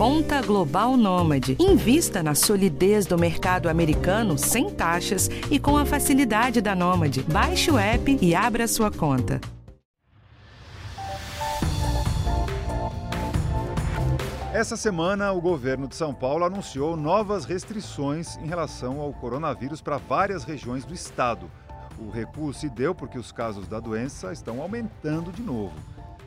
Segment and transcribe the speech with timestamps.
[0.00, 1.58] Conta Global Nômade.
[1.60, 7.22] Invista na solidez do mercado americano sem taxas e com a facilidade da Nômade.
[7.24, 9.38] Baixe o app e abra sua conta.
[14.54, 19.98] Essa semana, o governo de São Paulo anunciou novas restrições em relação ao coronavírus para
[19.98, 21.50] várias regiões do estado.
[21.98, 25.74] O recuo se deu porque os casos da doença estão aumentando de novo.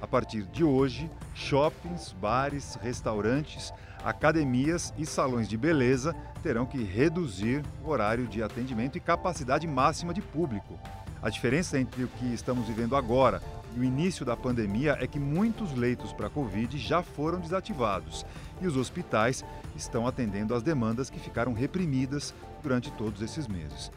[0.04, 7.64] A partir de hoje, shoppings, bares, restaurantes, academias e salões de beleza terão que reduzir
[7.82, 10.78] o horário de atendimento e capacidade máxima de público.
[11.22, 13.42] A diferença entre o que estamos vivendo agora
[13.78, 18.26] e o início da pandemia é que muitos leitos para Covid já foram desativados
[18.60, 19.42] e os hospitais
[19.74, 23.90] estão atendendo às demandas que ficaram reprimidas durante todos esses meses.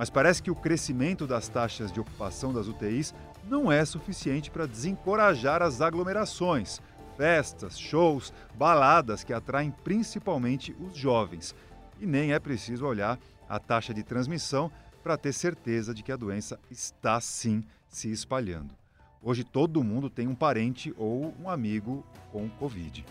[0.00, 3.14] Mas parece que o crescimento das taxas de ocupação das UTIs
[3.44, 6.80] não é suficiente para desencorajar as aglomerações,
[7.18, 11.54] festas, shows, baladas que atraem principalmente os jovens.
[12.00, 16.16] E nem é preciso olhar a taxa de transmissão para ter certeza de que a
[16.16, 18.74] doença está sim se espalhando.
[19.22, 23.04] Hoje todo mundo tem um parente ou um amigo com Covid.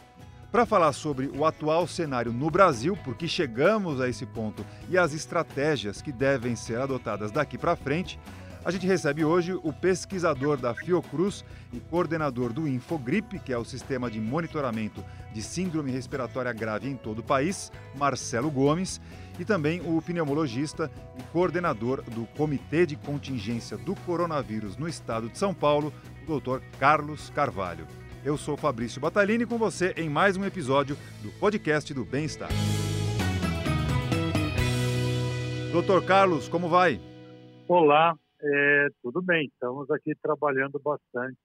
[0.52, 4.98] Para falar sobre o atual cenário no Brasil, por que chegamos a esse ponto e
[4.98, 8.20] as estratégias que devem ser adotadas daqui para frente,
[8.66, 13.64] a gente recebe hoje o pesquisador da Fiocruz e coordenador do Infogripe, que é o
[13.64, 19.00] sistema de monitoramento de síndrome respiratória grave em todo o país, Marcelo Gomes,
[19.38, 25.38] e também o pneumologista e coordenador do Comitê de Contingência do Coronavírus no Estado de
[25.38, 25.94] São Paulo,
[26.28, 26.60] o Dr.
[26.80, 27.99] Carlos Carvalho.
[28.24, 32.50] Eu sou Fabrício Batalini com você em mais um episódio do podcast do Bem-Estar.
[35.72, 37.00] Doutor Carlos, como vai?
[37.66, 39.48] Olá, é, tudo bem.
[39.54, 41.38] Estamos aqui trabalhando bastante,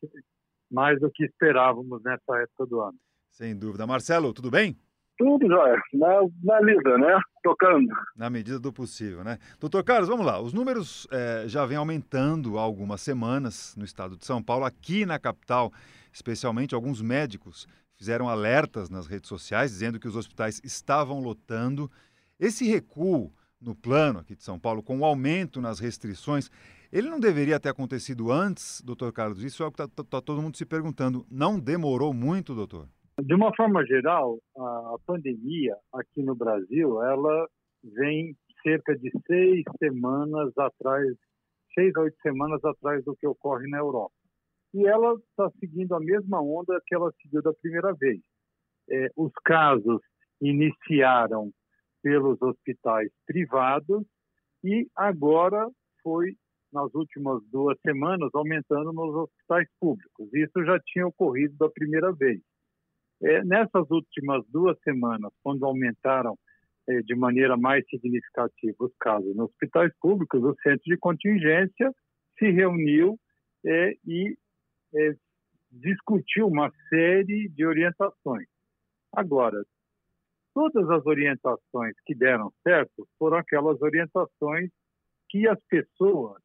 [0.69, 2.99] mais do que esperávamos nessa época do ano.
[3.31, 3.87] Sem dúvida.
[3.87, 4.77] Marcelo, tudo bem?
[5.17, 5.81] Tudo, jóia.
[5.93, 7.21] Na, na lida, né?
[7.45, 7.95] Tocando.
[8.17, 9.39] Na medida do possível, né?
[9.61, 10.41] Doutor Carlos, vamos lá.
[10.41, 14.65] Os números é, já vêm aumentando há algumas semanas no estado de São Paulo.
[14.65, 15.73] Aqui na capital,
[16.15, 17.67] especialmente alguns médicos
[17.97, 21.91] fizeram alertas nas redes sociais dizendo que os hospitais estavam lotando.
[22.39, 26.51] Esse recuo no plano aqui de São Paulo, com o aumento nas restrições,
[26.93, 29.43] ele não deveria ter acontecido antes, doutor Carlos?
[29.43, 31.27] Isso é o que está tá todo mundo se perguntando.
[31.29, 32.89] Não demorou muito, doutor?
[33.21, 37.49] De uma forma geral, a pandemia aqui no Brasil, ela
[37.83, 41.09] vem cerca de seis semanas atrás,
[41.75, 44.15] seis a oito semanas atrás do que ocorre na Europa.
[44.75, 48.21] E ela está seguindo a mesma onda que ela seguiu da primeira vez.
[48.91, 50.01] É, os casos
[50.41, 51.53] iniciaram
[52.03, 54.05] pelos hospitais privados
[54.65, 55.67] e agora
[56.03, 56.35] foi
[56.73, 60.29] nas últimas duas semanas aumentando nos hospitais públicos.
[60.35, 62.41] Isso já tinha ocorrido da primeira vez.
[63.23, 66.37] É, nessas últimas duas semanas, quando aumentaram
[66.89, 71.93] é, de maneira mais significativa os casos nos hospitais públicos, o centro de contingência
[72.39, 73.17] se reuniu
[73.65, 74.37] é, e
[74.95, 75.15] é,
[75.71, 78.49] discutiu uma série de orientações.
[79.13, 79.65] Agora,
[80.55, 84.71] todas as orientações que deram certo foram aquelas orientações
[85.29, 86.41] que as pessoas,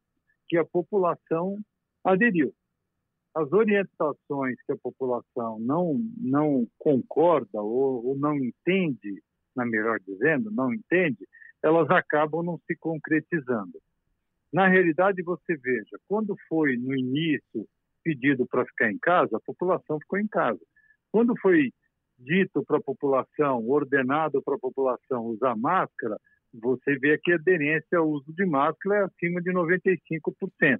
[0.48, 1.56] que a população
[2.04, 2.52] aderiu
[3.34, 9.22] as orientações que a população não, não concorda ou, ou não entende,
[9.54, 11.26] na melhor dizendo, não entende,
[11.62, 13.80] elas acabam não se concretizando.
[14.52, 17.68] Na realidade, você veja, quando foi no início
[18.02, 20.60] pedido para ficar em casa, a população ficou em casa.
[21.10, 21.70] Quando foi
[22.18, 26.16] dito para a população, ordenado para a população usar máscara,
[26.52, 30.78] você vê que a aderência ao uso de máscara é acima de 95%.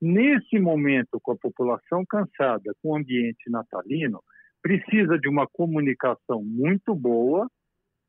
[0.00, 4.22] Nesse momento, com a população cansada, com o ambiente natalino,
[4.62, 7.46] precisa de uma comunicação muito boa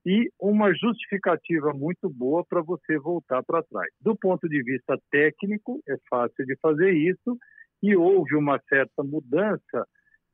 [0.05, 3.89] e uma justificativa muito boa para você voltar para trás.
[3.99, 7.37] Do ponto de vista técnico, é fácil de fazer isso
[7.81, 9.87] e houve uma certa mudança.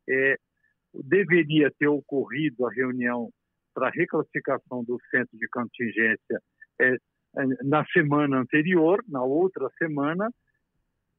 [0.10, 0.38] É,
[0.94, 3.30] deveria ter ocorrido a reunião
[3.74, 6.42] para reclassificação do centro de contingência
[6.82, 6.96] é,
[7.64, 10.30] na semana anterior, na outra semana,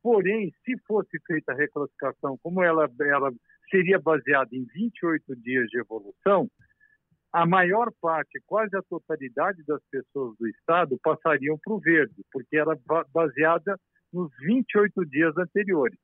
[0.03, 3.33] Porém, se fosse feita a reclassificação, como ela, ela
[3.71, 6.49] seria baseada em 28 dias de evolução,
[7.33, 12.57] a maior parte, quase a totalidade das pessoas do Estado passariam para o verde, porque
[12.57, 12.75] era
[13.13, 13.79] baseada
[14.13, 15.99] nos 28 dias anteriores.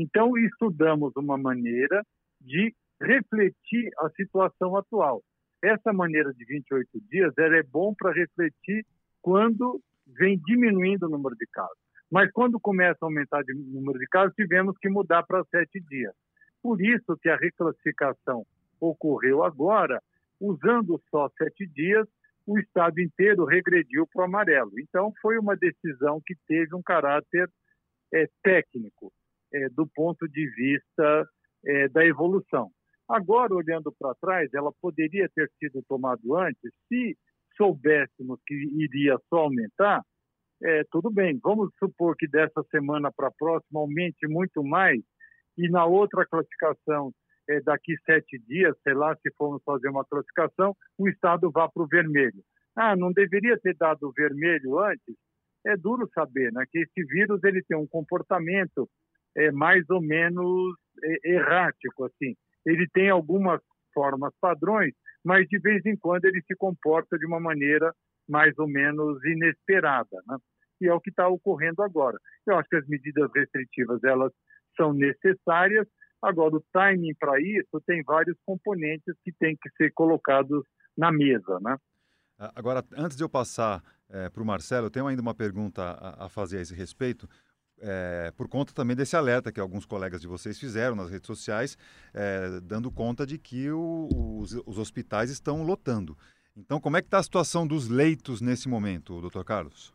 [0.00, 2.04] Então, estudamos uma maneira
[2.40, 2.72] de
[3.02, 5.20] refletir a situação atual.
[5.60, 8.86] Essa maneira de 28 dias ela é bom para refletir
[9.20, 11.76] quando vem diminuindo o número de casos.
[12.08, 16.14] Mas quando começa a aumentar o número de casos, tivemos que mudar para sete dias.
[16.62, 18.46] Por isso que a reclassificação
[18.80, 20.00] ocorreu agora,
[20.40, 22.06] usando só sete dias,
[22.46, 24.70] o estado inteiro regrediu para o amarelo.
[24.78, 27.50] Então, foi uma decisão que teve um caráter
[28.14, 29.12] é, técnico,
[29.52, 31.28] é, do ponto de vista
[31.64, 32.70] é, da evolução.
[33.08, 37.16] Agora, olhando para trás, ela poderia ter sido tomada antes se
[37.56, 40.02] soubéssemos que iria só aumentar.
[40.62, 45.00] É, tudo bem, vamos supor que dessa semana para a próxima aumente muito mais
[45.56, 47.12] e na outra classificação
[47.48, 51.82] é, daqui sete dias, sei lá, se formos fazer uma classificação, o estado vá para
[51.82, 52.42] o vermelho.
[52.76, 55.16] Ah, não deveria ter dado o vermelho antes?
[55.66, 56.64] É duro saber, né?
[56.70, 58.88] Que esse vírus ele tem um comportamento
[59.36, 62.34] é, mais ou menos é, errático, assim.
[62.66, 63.60] Ele tem algumas
[63.94, 64.92] formas padrões,
[65.24, 67.92] mas de vez em quando ele se comporta de uma maneira
[68.28, 70.36] mais ou menos inesperada, né?
[70.80, 72.16] E é o que está ocorrendo agora.
[72.46, 74.32] Eu acho que as medidas restritivas elas
[74.76, 75.88] são necessárias,
[76.20, 80.64] Agora, o timing para isso tem vários componentes que têm que ser colocados
[80.96, 81.76] na mesa, né?
[82.54, 86.26] Agora, antes de eu passar é, para o Marcelo, eu tenho ainda uma pergunta a,
[86.26, 87.28] a fazer a esse respeito,
[87.80, 91.76] é, por conta também desse alerta que alguns colegas de vocês fizeram nas redes sociais,
[92.14, 94.08] é, dando conta de que o,
[94.40, 96.16] os, os, hospitais estão lotando.
[96.56, 99.94] Então, como é que está a situação dos leitos nesse momento, doutor Carlos?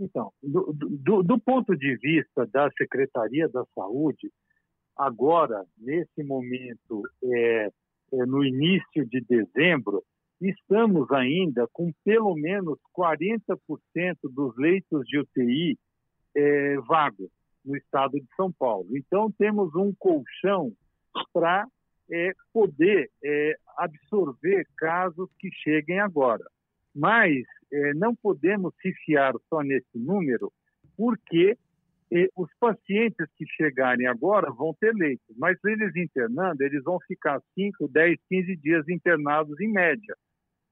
[0.00, 4.30] Então, do, do, do ponto de vista da Secretaria da Saúde,
[4.96, 7.70] agora, nesse momento, é,
[8.12, 10.02] é, no início de dezembro,
[10.40, 13.58] estamos ainda com pelo menos 40%
[14.30, 15.76] dos leitos de UTI
[16.38, 17.30] é, vagos
[17.64, 18.96] no estado de São Paulo.
[18.96, 20.72] Então, temos um colchão
[21.32, 21.66] para
[22.10, 26.44] é, poder é, absorver casos que cheguem agora.
[26.94, 30.52] Mas é, não podemos se fiar só nesse número,
[30.96, 31.56] porque
[32.10, 37.38] e os pacientes que chegarem agora vão ter leitos, mas eles internando, eles vão ficar
[37.54, 40.16] 5, 10, 15 dias internados em média.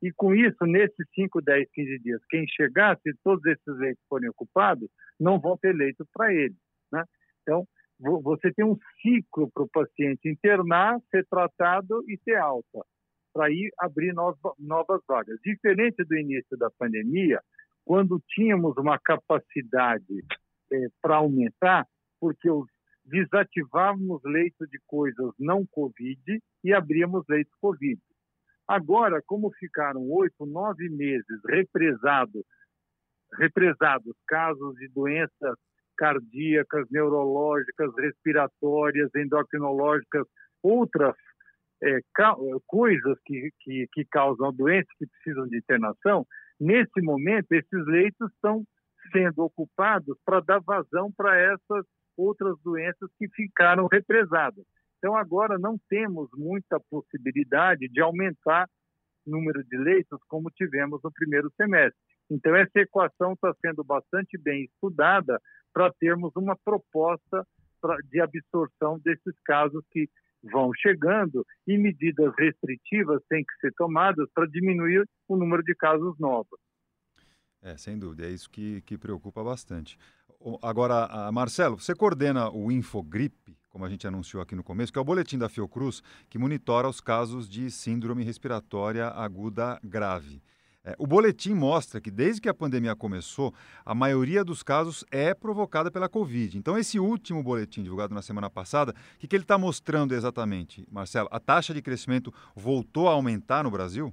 [0.03, 4.29] E com isso, nesses 5, 10, 15 dias, quem chegar, se todos esses leitos forem
[4.29, 4.89] ocupados,
[5.19, 6.59] não vão ter leito para eles.
[6.93, 7.03] Né?
[7.43, 7.67] Então,
[7.99, 12.85] você tem um ciclo para o paciente internar, ser tratado e ter alta,
[13.33, 15.39] para ir abrir novas vagas.
[15.43, 17.41] Diferente do início da pandemia,
[17.85, 20.25] quando tínhamos uma capacidade
[20.73, 21.87] é, para aumentar,
[22.21, 22.67] porque os,
[23.07, 28.01] desativávamos leitos de coisas não Covid e abríamos leitos Covid.
[28.69, 32.45] Agora, como ficaram oito, nove meses represados,
[33.39, 35.57] represados casos de doenças
[35.97, 40.27] cardíacas, neurológicas, respiratórias, endocrinológicas,
[40.63, 41.15] outras
[41.83, 42.01] é,
[42.67, 46.27] coisas que, que, que causam doenças que precisam de internação,
[46.61, 48.65] nesse momento, esses leitos estão
[49.13, 51.87] sendo ocupados para dar vazão para essas
[52.17, 54.65] outras doenças que ficaram represadas.
[55.07, 58.69] Então, agora não temos muita possibilidade de aumentar
[59.25, 61.97] o número de leitos como tivemos no primeiro semestre.
[62.29, 65.41] Então, essa equação está sendo bastante bem estudada
[65.73, 67.47] para termos uma proposta
[68.11, 70.09] de absorção desses casos que
[70.43, 76.19] vão chegando e medidas restritivas têm que ser tomadas para diminuir o número de casos
[76.19, 76.59] novos.
[77.63, 79.97] É, sem dúvida, é isso que, que preocupa bastante.
[80.61, 85.03] Agora, Marcelo, você coordena o Infogripe, como a gente anunciou aqui no começo, que é
[85.03, 90.41] o boletim da Fiocruz que monitora os casos de síndrome respiratória aguda grave.
[90.83, 93.53] É, o boletim mostra que desde que a pandemia começou,
[93.85, 96.57] a maioria dos casos é provocada pela Covid.
[96.57, 100.87] Então, esse último boletim divulgado na semana passada, o que, que ele está mostrando exatamente,
[100.91, 101.29] Marcelo?
[101.31, 104.11] A taxa de crescimento voltou a aumentar no Brasil?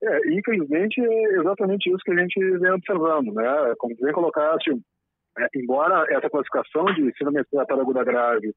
[0.00, 3.74] É, infelizmente, é exatamente isso que a gente vem observando, né?
[3.76, 4.70] Como bem colocaste,
[5.54, 8.54] embora essa classificação de síndrome respiratória aguda grave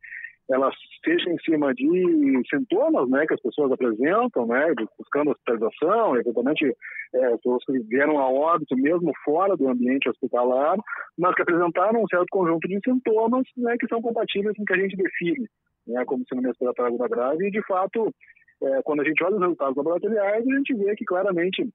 [0.50, 6.66] ela esteja em cima de sintomas, né, que as pessoas apresentam, né, buscando hospitalização, eventualmente
[7.14, 10.78] é, pessoas que vieram a óbito mesmo fora do ambiente hospitalar,
[11.18, 14.74] mas que apresentaram um certo conjunto de sintomas, né, que são compatíveis com o que
[14.74, 15.48] a gente define,
[15.88, 18.14] né, como síndrome respiratória aguda grave, e de fato
[18.62, 21.68] é, quando a gente olha os resultados laboratoriais, a gente vê que claramente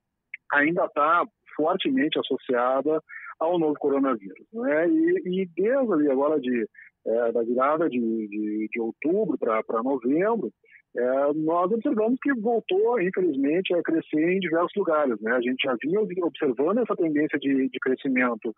[0.53, 1.25] ainda está
[1.57, 3.03] fortemente associada
[3.39, 4.47] ao novo coronavírus.
[4.53, 4.89] Né?
[4.89, 6.67] E, e desde ali agora de,
[7.07, 10.51] é, da virada de, de, de outubro para novembro,
[10.97, 15.21] é, nós observamos que voltou, infelizmente, a crescer em diversos lugares.
[15.21, 15.33] Né?
[15.33, 18.55] A gente já vinha observando essa tendência de, de crescimento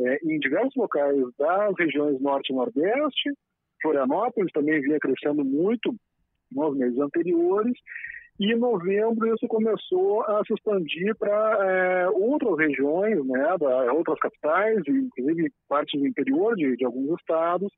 [0.00, 3.30] é, em diversos locais das regiões norte e nordeste.
[3.82, 5.94] Florianópolis também vinha crescendo muito
[6.50, 7.74] nos meses anteriores,
[8.38, 14.18] e em novembro isso começou a se expandir para é, outras regiões, né, da, outras
[14.18, 17.72] capitais, inclusive partes do interior de, de alguns estados,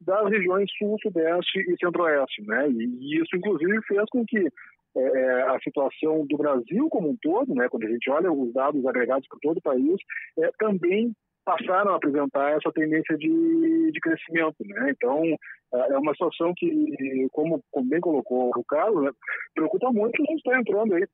[0.00, 2.70] das regiões sul, sudeste e centro-oeste, né?
[2.70, 4.48] E, e, isso inclusive fez com que
[4.96, 8.84] é, a situação do Brasil como um todo, né, quando a gente olha os dados
[8.86, 9.96] agregados por todo o país,
[10.38, 11.12] é, também
[11.44, 14.56] passaram a apresentar essa tendência de, de crescimento.
[14.60, 14.90] Né?
[14.90, 15.22] Então,
[15.74, 19.10] é, é uma situação que, como, como bem colocou o Carlos, né,
[19.54, 21.04] preocupa muito que a gente está entrando aí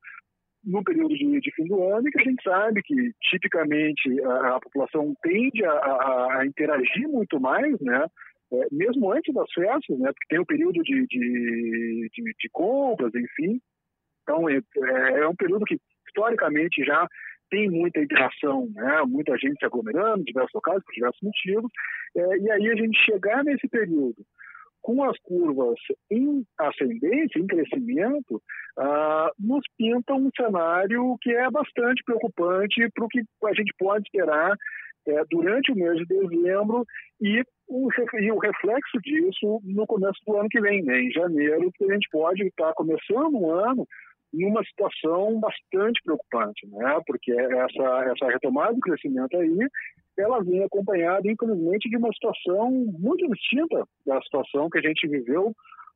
[0.65, 4.61] no período de, de, fim do ano que a gente sabe que, tipicamente, a, a
[4.61, 8.05] população tende a, a, a, interagir muito mais, né?
[8.53, 10.07] É, mesmo antes das festas, né?
[10.13, 13.61] Porque tem o período de, de, de, de compras, enfim.
[14.23, 15.79] Então, é, é, é um período que,
[16.09, 17.07] historicamente, já
[17.51, 19.03] tem muita interação, né?
[19.07, 21.71] muita gente se aglomerando, diversos locais, por diversos motivos,
[22.17, 24.17] é, e aí a gente chegar nesse período
[24.87, 25.75] com as curvas
[26.09, 28.41] em ascendência, em crescimento,
[28.79, 34.05] ah, nos pinta um cenário que é bastante preocupante para o que a gente pode
[34.05, 34.57] esperar
[35.09, 36.85] é, durante o mês de dezembro
[37.21, 41.01] e o, e o, reflexo disso no começo do ano que vem, né?
[41.01, 43.87] em janeiro, que a gente pode estar começando um ano
[44.37, 47.01] numa situação bastante preocupante, né?
[47.07, 49.59] Porque essa essa retomada do crescimento aí,
[50.19, 55.55] ela vem acompanhada, infelizmente, de uma situação muito distinta da situação que a gente viveu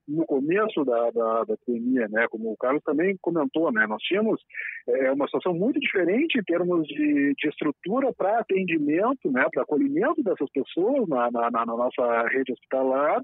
[0.08, 2.26] no começo da, da, da pandemia, né?
[2.28, 3.86] Como o Carlos também comentou, né?
[3.86, 4.40] Nós tínhamos
[4.88, 9.46] é, uma situação muito diferente em termos de, de estrutura para atendimento, né?
[9.52, 13.22] Para acolhimento dessas pessoas na, na, na, nossa rede hospitalar,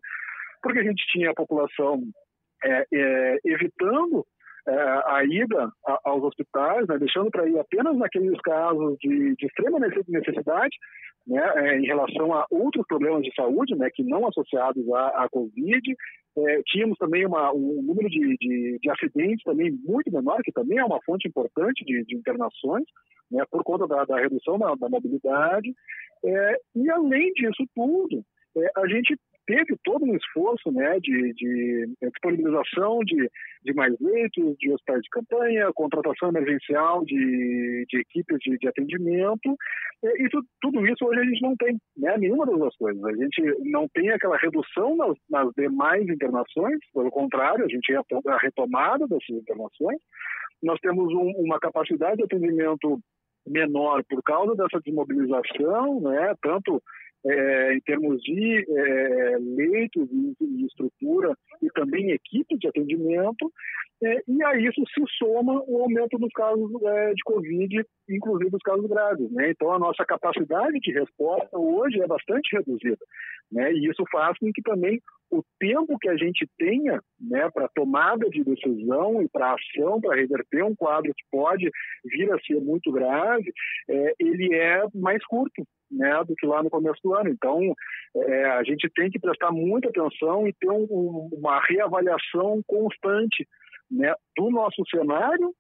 [0.63, 2.03] porque a gente tinha a população
[2.65, 4.25] é, é, evitando
[4.69, 5.71] é, a ida
[6.05, 10.77] aos hospitais, né, deixando para ir apenas naqueles casos de, de extrema necessidade,
[11.27, 15.29] né, é, em relação a outros problemas de saúde, né, que não associados à, à
[15.31, 15.95] Covid.
[16.39, 20.79] É, tínhamos também uma, um número de, de, de, acidentes também muito menor, que também
[20.79, 22.85] é uma fonte importante de, de internações,
[23.31, 25.73] né, por conta da, da redução da, da mobilidade.
[26.25, 28.23] É, e além disso tudo,
[28.57, 33.31] é, a gente teve todo um esforço né, de, de disponibilização de,
[33.65, 39.57] de mais leitos, de hospitais de campanha, contratação emergencial de, de equipes de, de atendimento.
[40.19, 43.03] Isso, tudo isso hoje a gente não tem, né, nenhuma das duas coisas.
[43.05, 47.97] A gente não tem aquela redução nas, nas demais internações, pelo contrário, a gente é
[47.97, 49.99] a retomada dessas internações.
[50.63, 52.99] Nós temos um, uma capacidade de atendimento
[53.47, 56.83] menor por causa dessa desmobilização, né, tanto
[57.27, 63.53] é, em termos de é, leitos e, estrutura e também equipe de atendimento,
[64.03, 68.63] é, e a isso se soma o aumento dos casos é, de Covid, inclusive os
[68.63, 69.31] casos graves.
[69.33, 69.51] Né?
[69.51, 72.99] Então, a nossa capacidade de resposta hoje é bastante reduzida.
[73.51, 73.73] Né?
[73.73, 78.29] E isso faz com que também o tempo que a gente tenha né, para tomada
[78.29, 81.69] de decisão e para ação, para reverter um quadro que pode
[82.05, 83.51] vir a ser muito grave,
[83.89, 87.29] é, ele é mais curto né, do que lá no começo do ano.
[87.31, 87.61] Então,
[88.17, 93.47] é, a gente tem que prestar muita atenção e ter um, uma reavaliação constante
[93.91, 95.53] né, do nosso cenário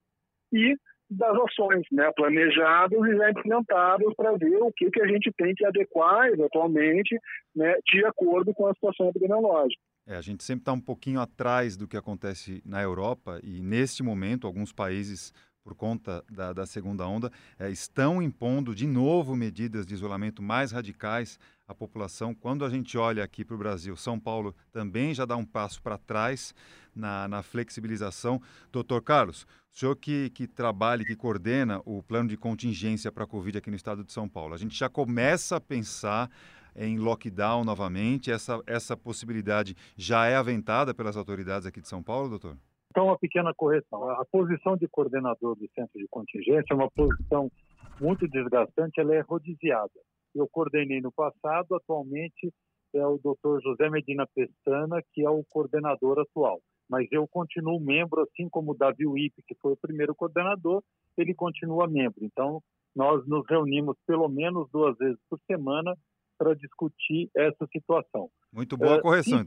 [0.52, 0.76] e
[1.09, 5.54] das ações né, planejadas e já implementadas para ver o que, que a gente tem
[5.54, 7.16] que adequar eventualmente
[7.54, 9.80] né, de acordo com a situação epidemiológica.
[10.09, 14.04] É, a gente sempre está um pouquinho atrás do que acontece na Europa e, neste
[14.04, 15.33] momento, alguns países
[15.67, 20.71] por conta da, da segunda onda, é, estão impondo de novo medidas de isolamento mais
[20.71, 22.33] radicais à população.
[22.33, 25.83] Quando a gente olha aqui para o Brasil, São Paulo também já dá um passo
[25.83, 26.55] para trás
[26.95, 28.41] na, na, flexibilização.
[28.71, 29.45] Doutor Carlos,
[29.75, 33.59] o senhor que, que trabalha e que coordena o plano de contingência para a Covid
[33.59, 36.31] aqui no estado de São Paulo, a gente já começa a pensar
[36.77, 38.31] em lockdown novamente?
[38.31, 42.57] Essa, essa possibilidade já é aventada pelas autoridades aqui de São Paulo, doutor?
[42.97, 44.09] Então, uma pequena correção.
[44.09, 47.53] A posição de coordenador do centro de contingência é uma posição
[48.00, 49.93] muito desgastante, ela é rodiziada.
[50.35, 52.50] Eu coordenei no passado, atualmente
[52.95, 53.61] é o Dr.
[53.62, 56.59] José Medina Pestana, que é o coordenador atual.
[56.88, 60.83] Mas eu continuo membro, assim como o Davi Wip, que foi o primeiro coordenador,
[61.19, 62.25] ele continua membro.
[62.25, 62.62] Então,
[62.95, 65.95] nós nos reunimos pelo menos duas vezes por semana
[66.38, 68.28] para discutir essa situação.
[68.52, 69.45] Muito boa uh, correção.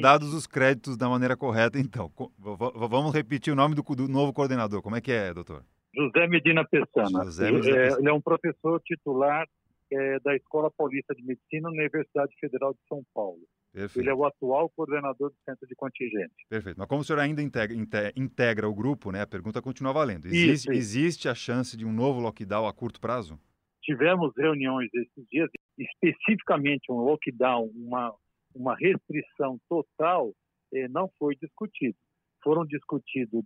[0.00, 2.10] dados os créditos da maneira correta, então.
[2.38, 4.82] vamos repetir o nome do, do, novo coordenador.
[4.82, 5.64] Como é que é, doutor?
[5.94, 7.24] José Medina Pessana.
[7.24, 7.96] José Medina Pessana.
[7.96, 9.46] É, ele é um professor titular
[9.92, 13.40] é, da Escola Paulista de Medicina na Universidade Federal de São Paulo.
[13.72, 14.04] Perfeito.
[14.04, 16.34] Ele é o atual coordenador do centro de contingente.
[16.48, 16.76] Perfeito.
[16.78, 17.76] Mas como o senhor ainda integra,
[18.14, 20.26] integra o grupo, né, a pergunta continua valendo.
[20.26, 20.72] Existe, isso, isso.
[20.72, 23.38] existe a chance de um novo lockdown a curto prazo?
[23.82, 28.14] Tivemos reuniões esses dias, especificamente um lockdown, uma,
[28.54, 30.32] uma restrição total,
[30.72, 31.96] eh, não foi discutido.
[32.42, 33.44] Foram discutidas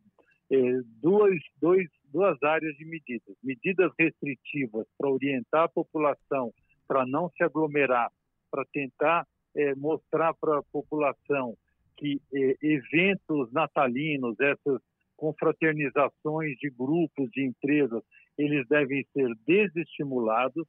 [0.50, 1.38] eh, duas,
[2.12, 3.36] duas áreas de medidas.
[3.42, 6.52] Medidas restritivas para orientar a população
[6.86, 8.10] para não se aglomerar,
[8.50, 11.56] para tentar eh, mostrar para a população
[11.96, 14.80] que eh, eventos natalinos, essas
[15.16, 18.02] confraternizações de grupos, de empresas,
[18.38, 20.66] eles devem ser desestimulados.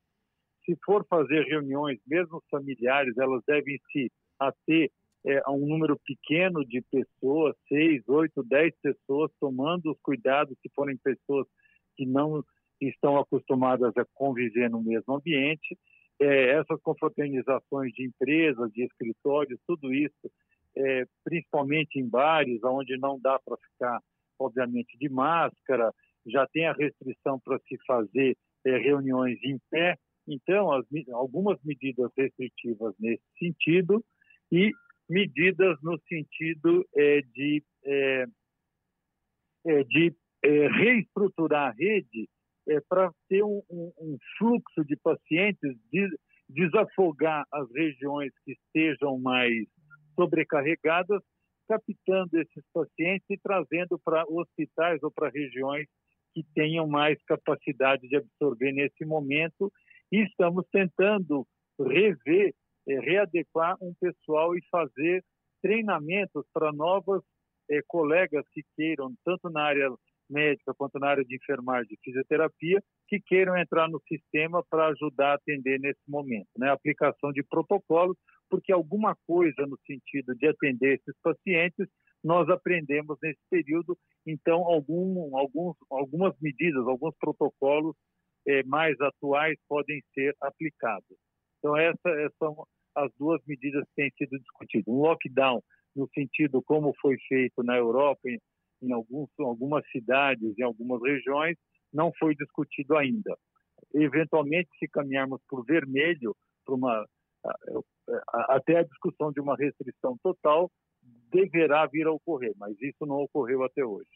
[0.67, 4.91] Se for fazer reuniões, mesmo familiares, elas devem se ater
[5.25, 10.69] é, a um número pequeno de pessoas, seis, oito, dez pessoas, tomando os cuidados se
[10.75, 11.47] forem pessoas
[11.95, 12.43] que não
[12.81, 15.77] estão acostumadas a conviver no mesmo ambiente.
[16.19, 20.31] É, essas confraternizações de empresas, de escritórios, tudo isso,
[20.75, 24.01] é, principalmente em bares, onde não dá para ficar,
[24.37, 25.93] obviamente, de máscara,
[26.25, 29.95] já tem a restrição para se fazer é, reuniões em pé.
[30.27, 34.03] Então, as, algumas medidas restritivas nesse sentido
[34.51, 34.71] e
[35.09, 38.25] medidas no sentido é, de, é,
[39.65, 42.29] é, de é, reestruturar a rede
[42.67, 46.09] é, para ter um, um, fluxo de pacientes, de,
[46.49, 49.67] desafogar as regiões que estejam mais
[50.15, 51.21] sobrecarregadas,
[51.67, 55.85] captando esses pacientes e trazendo para hospitais ou para regiões
[56.33, 59.71] que tenham mais capacidade de absorver nesse momento.
[60.11, 61.45] E estamos tentando
[61.79, 62.53] rever,
[62.87, 65.23] é, readequar um pessoal e fazer
[65.61, 67.21] treinamentos para novas
[67.69, 69.89] é, colegas que queiram, tanto na área
[70.29, 75.31] médica quanto na área de enfermagem e fisioterapia que queiram entrar no sistema para ajudar
[75.31, 76.47] a atender nesse momento.
[76.57, 76.69] Né?
[76.69, 78.17] Aplicação de protocolos,
[78.49, 81.87] porque alguma coisa no sentido de atender esses pacientes
[82.23, 83.97] nós aprendemos nesse período.
[84.25, 87.95] Então, algum, alguns, algumas medidas, alguns protocolos
[88.47, 91.17] é, mais atuais podem ser aplicados.
[91.59, 94.87] Então, essas são as duas medidas que têm sido discutidas.
[94.87, 95.61] Um lockdown,
[95.95, 98.21] no sentido como foi feito na Europa,
[98.81, 101.57] em alguns, algumas cidades, em algumas regiões,
[101.93, 103.37] não foi discutido ainda.
[103.93, 106.35] Eventualmente, se caminharmos por vermelho,
[106.65, 107.05] para uma,
[108.49, 110.71] até a discussão de uma restrição total,
[111.31, 114.09] deverá vir a ocorrer, mas isso não ocorreu até hoje.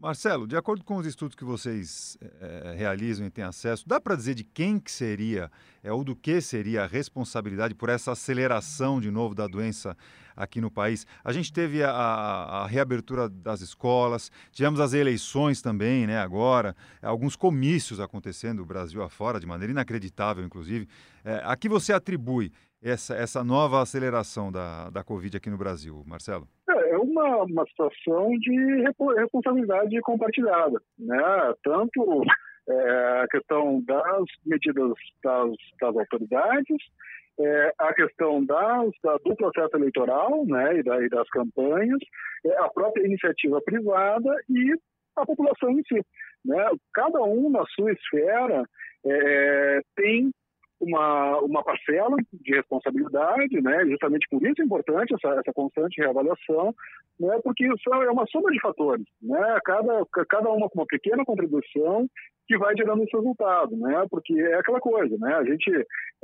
[0.00, 4.16] Marcelo, de acordo com os estudos que vocês é, realizam e têm acesso, dá para
[4.16, 5.50] dizer de quem que seria
[5.82, 9.94] é, ou do que seria a responsabilidade por essa aceleração de novo da doença
[10.34, 11.06] aqui no país?
[11.22, 17.36] A gente teve a, a reabertura das escolas, tivemos as eleições também, né, agora, alguns
[17.36, 20.88] comícios acontecendo no Brasil afora, de maneira inacreditável, inclusive.
[21.22, 26.02] É, a que você atribui essa, essa nova aceleração da, da Covid aqui no Brasil,
[26.06, 26.48] Marcelo?
[26.90, 28.82] É, uma, uma situação de
[29.16, 31.54] responsabilidade compartilhada, né?
[31.62, 32.24] Tanto
[32.68, 35.50] é, a questão das medidas das,
[35.80, 36.76] das autoridades,
[37.38, 42.00] é, a questão das, da, do processo eleitoral né, e, da, e das campanhas,
[42.44, 44.74] é, a própria iniciativa privada e
[45.16, 46.04] a população em si.
[46.44, 46.70] Né?
[46.92, 48.64] Cada um na sua esfera
[49.06, 50.30] é, tem
[50.80, 53.84] uma, uma parcela de responsabilidade, né?
[53.86, 56.74] Justamente por isso é importante essa, essa constante reavaliação,
[57.18, 57.38] né?
[57.44, 59.58] Porque isso é uma soma de fatores, né?
[59.64, 62.08] Cada, cada uma com uma pequena contribuição
[62.48, 64.06] que vai gerando esse resultado, né?
[64.10, 65.34] Porque é aquela coisa, né?
[65.34, 65.70] A gente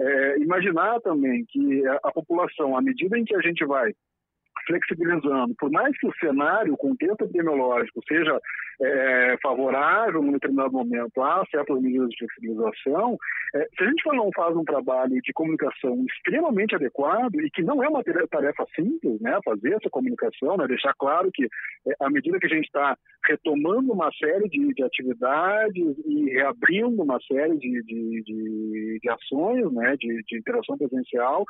[0.00, 3.92] é, imaginar também que a, a população, à medida em que a gente vai
[4.66, 8.40] flexibilizando, por mais que o cenário, o contexto epidemiológico seja
[8.80, 13.16] é, favorável num determinado momento a certas medidas de flexibilização,
[13.54, 17.82] é, se a gente não faz um trabalho de comunicação extremamente adequado e que não
[17.82, 22.38] é uma tarefa simples, né, fazer essa comunicação, né, deixar claro que é, à medida
[22.38, 27.82] que a gente está retomando uma série de, de, atividades e reabrindo uma série de,
[27.82, 31.44] de, de, de ações, né, de, de interação presencial,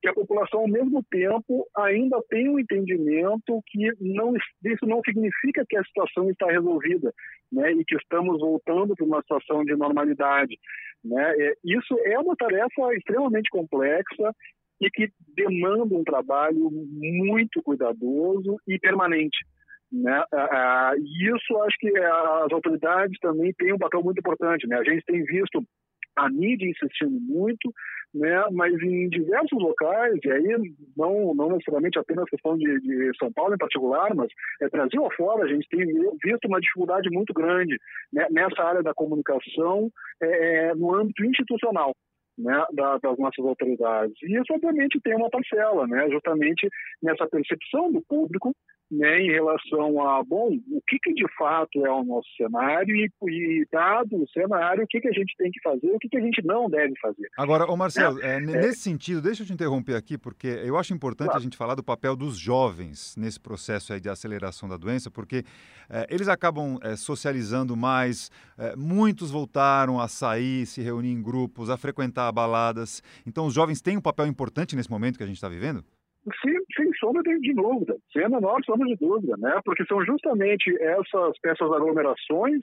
[0.00, 5.64] que a população ao mesmo tempo ainda tem um entendimento que não, isso não significa
[5.68, 7.12] que a situação está resolvida,
[7.52, 10.58] né, e que estamos voltando para uma situação de normalidade.
[11.04, 11.34] Né?
[11.38, 14.32] É, isso é uma tarefa extremamente complexa
[14.80, 19.38] e que demanda um trabalho muito cuidadoso e permanente.
[19.90, 20.22] Né?
[20.98, 24.66] E isso acho que as autoridades também têm um papel muito importante.
[24.66, 24.76] Né?
[24.76, 25.62] A gente tem visto
[26.16, 27.72] a mídia insistindo muito,
[28.14, 28.44] né?
[28.52, 33.54] mas em diversos locais, e aí não, não necessariamente apenas questão de, de São Paulo
[33.54, 34.28] em particular, mas
[34.60, 35.86] é, Brasil afora, a gente tem
[36.22, 37.78] visto uma dificuldade muito grande
[38.12, 38.26] né?
[38.30, 41.92] nessa área da comunicação é, no âmbito institucional.
[42.38, 44.14] Né, da, das nossas autoridades.
[44.22, 46.68] E isso, obviamente, tem uma parcela, né, justamente
[47.02, 48.54] nessa percepção do público
[48.90, 53.10] né, em relação a, bom, o que, que de fato é o nosso cenário e,
[53.28, 56.16] e dado o cenário, o que, que a gente tem que fazer, o que, que
[56.16, 57.28] a gente não deve fazer.
[57.36, 60.94] Agora, ô Marcelo, é, é, nesse sentido, deixa eu te interromper aqui, porque eu acho
[60.94, 61.40] importante claro.
[61.40, 65.44] a gente falar do papel dos jovens nesse processo aí de aceleração da doença, porque
[65.90, 71.70] é, eles acabam é, socializando mais, é, muitos voltaram a sair, se reunir em grupos,
[71.70, 73.02] a frequentar baladas.
[73.26, 75.84] Então, os jovens têm um papel importante nesse momento que a gente está vivendo?
[76.98, 79.60] Sombra de dúvida, sem a menor sombra de dúvida, né?
[79.64, 82.60] Porque são justamente essas, essas aglomerações,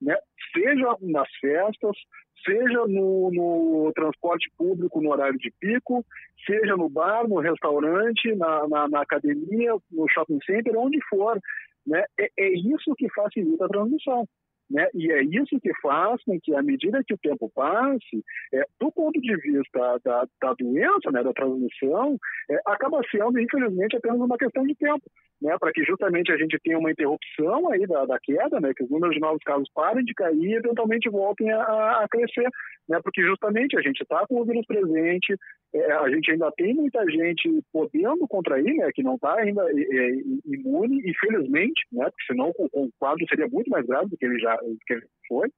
[0.00, 0.16] né?
[0.52, 1.96] Seja nas festas,
[2.44, 6.04] seja no, no, transporte público no horário de pico,
[6.44, 11.38] seja no bar, no restaurante, na, na, na academia, no shopping center, onde for.
[11.86, 12.04] Né?
[12.18, 14.28] É, é, isso que facilita a transmissão.
[14.72, 14.88] Né?
[14.94, 18.90] E é isso que faz com que, à medida que o tempo passe, é, do
[18.90, 22.16] ponto de vista da, da doença, né, da transmissão,
[22.50, 25.02] é, acaba sendo, infelizmente, apenas uma questão de tempo,
[25.42, 28.84] né, para que justamente a gente tenha uma interrupção aí da, da queda, né, que
[28.84, 32.48] os números de novos casos parem de cair e eventualmente voltem a, a crescer,
[32.88, 35.36] né, porque justamente a gente está com o vírus presente,
[35.74, 39.74] é, a gente ainda tem muita gente podendo contrair, né, que não está ainda é,
[39.74, 40.10] é,
[40.46, 44.38] imune, infelizmente, né, porque senão o, o quadro seria muito mais grave do que ele
[44.38, 45.48] já que ele foi,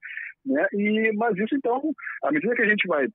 [0.45, 0.67] né?
[0.73, 1.83] E mas isso então,
[2.23, 3.07] à medida que a gente vai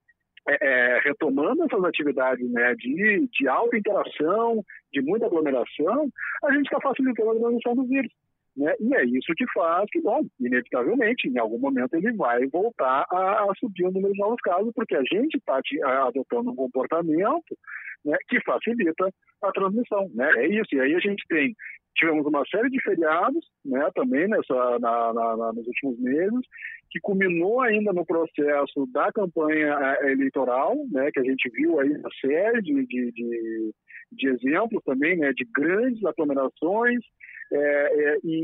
[0.47, 6.10] é, é, retomando essas atividades né, de, de alta interação, de muita aglomeração,
[6.43, 8.12] a gente está facilitando a transmissão do vírus.
[8.58, 8.73] Né?
[8.80, 13.43] E é isso que faz que, bom, inevitavelmente, em algum momento ele vai voltar a,
[13.43, 15.62] a subir o número de novos casos, porque a gente está
[16.08, 17.58] adotando um comportamento
[18.04, 19.10] né, que facilita
[19.43, 20.10] a transmissão.
[20.13, 20.30] Né?
[20.38, 20.73] É isso.
[20.73, 21.56] E aí a gente tem
[22.00, 26.40] tivemos uma série de feriados, né, também nessa, na, na, na, nos últimos meses,
[26.90, 31.92] que culminou ainda no processo da campanha eh, eleitoral, né, que a gente viu aí
[31.92, 33.72] uma série de, de, de,
[34.14, 37.00] de exemplos também, né, de grandes aglomerações,
[37.52, 38.44] é, é, e,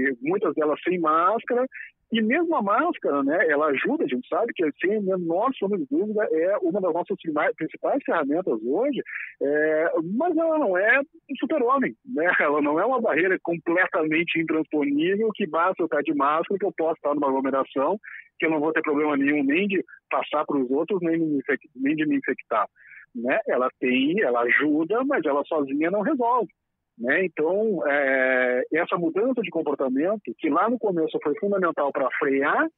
[0.00, 1.66] e, muitas delas sem máscara,
[2.10, 5.78] e mesmo a máscara, né, ela ajuda, a gente sabe que, sem a menor sombra
[5.78, 7.16] de dúvida, é uma das nossas
[7.54, 9.02] principais ferramentas hoje,
[9.42, 12.24] é, mas ela não é um super-homem, né?
[12.40, 16.72] ela não é uma barreira completamente intransponível que basta eu estar de máscara que eu
[16.72, 17.98] posso estar numa aglomeração,
[18.38, 21.40] que eu não vou ter problema nenhum nem de passar para os outros, nem,
[21.76, 22.66] nem de me infectar.
[23.14, 23.38] Né?
[23.46, 26.48] Ela tem, ela ajuda, mas ela sozinha não resolve.
[26.98, 27.26] Né?
[27.26, 32.68] Então, é, essa mudança de comportamento, que lá no começo foi fundamental para frear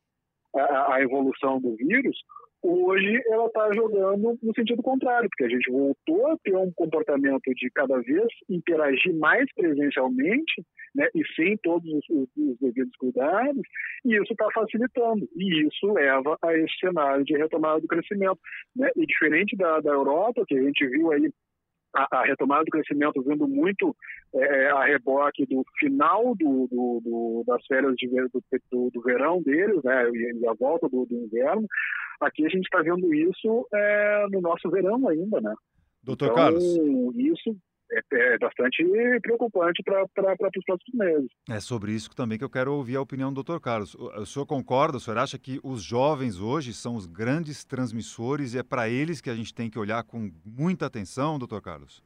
[0.54, 2.16] a, a, evolução do vírus,
[2.62, 7.54] hoje ela está jogando no sentido contrário, porque a gente voltou a ter um comportamento
[7.54, 10.62] de cada vez interagir mais presencialmente
[10.94, 13.62] né, e sem todos os, os, os devidos cuidados,
[14.04, 15.26] e isso está facilitando.
[15.34, 18.38] E isso leva a esse cenário de retomada do crescimento.
[18.76, 18.90] Né?
[18.96, 21.30] E diferente da, da Europa, que a gente viu aí
[21.94, 23.96] a, a, retomada do crescimento vindo muito
[24.34, 29.82] é, a reboque do final do, do, do das férias de, do, do, verão deles,
[29.82, 31.66] né, e, a volta do, inverno.
[32.20, 35.54] Aqui a gente está vendo isso é, no nosso verão ainda, né?
[36.02, 36.64] Doutor então, Carlos.
[37.16, 37.56] Isso
[37.90, 38.84] é, é bastante
[39.20, 41.30] preocupante para os próximos meses.
[41.48, 43.94] É sobre isso também que eu quero ouvir a opinião do doutor Carlos.
[43.94, 48.54] O, o senhor concorda, o senhor acha que os jovens hoje são os grandes transmissores
[48.54, 52.02] e é para eles que a gente tem que olhar com muita atenção, doutor Carlos?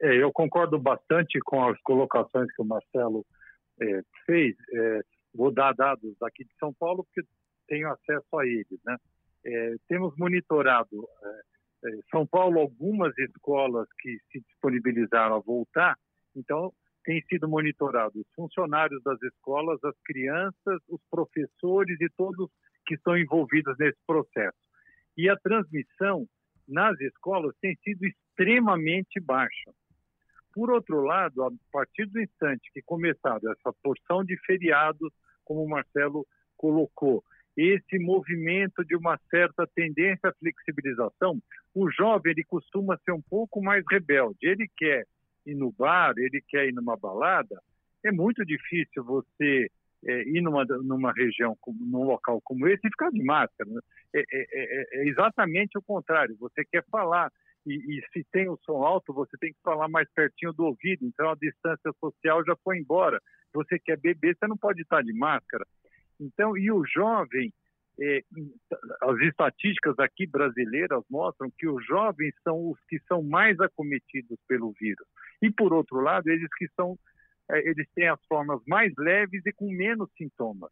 [0.00, 3.24] É, eu concordo bastante com as colocações que o Marcelo
[3.80, 4.56] é, fez.
[4.74, 5.00] É,
[5.34, 7.26] vou dar dados aqui de São Paulo, porque
[7.68, 8.80] tenho acesso a eles.
[8.84, 8.96] Né?
[9.44, 11.51] É, temos monitorado é,
[12.10, 15.96] São Paulo, algumas escolas que se disponibilizaram a voltar,
[16.34, 16.72] então
[17.04, 22.48] tem sido monitorado os funcionários das escolas, as crianças, os professores e todos
[22.86, 24.56] que estão envolvidos nesse processo.
[25.16, 26.26] E a transmissão
[26.68, 29.72] nas escolas tem sido extremamente baixa.
[30.54, 35.12] Por outro lado, a partir do instante que começaram essa porção de feriados,
[35.44, 37.24] como o Marcelo colocou,
[37.56, 41.38] esse movimento de uma certa tendência à flexibilização,
[41.74, 44.38] o jovem ele costuma ser um pouco mais rebelde.
[44.42, 45.04] Ele quer
[45.46, 47.60] ir no bar, ele quer ir numa balada.
[48.04, 49.70] É muito difícil você
[50.04, 53.70] é, ir numa, numa região, num local como esse e ficar de máscara.
[53.70, 53.80] Né?
[54.14, 56.36] É, é, é, é, exatamente o contrário.
[56.40, 57.30] Você quer falar
[57.64, 61.06] e, e, se tem o som alto, você tem que falar mais pertinho do ouvido.
[61.06, 63.20] Então a distância social já foi embora.
[63.54, 65.64] Você quer beber, você não pode estar de máscara.
[66.22, 67.52] Então, e o jovem,
[68.00, 68.22] é,
[69.02, 74.72] as estatísticas aqui brasileiras mostram que os jovens são os que são mais acometidos pelo
[74.80, 75.06] vírus.
[75.42, 76.96] E, por outro lado, eles que são,
[77.50, 80.70] é, eles têm as formas mais leves e com menos sintomas.